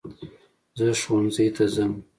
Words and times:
زه 0.77 0.85
ښوونځی 1.01 1.47
ته 1.55 1.63
ځم 1.73 1.93